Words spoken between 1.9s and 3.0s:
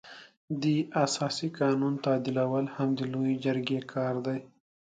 تعدیلول هم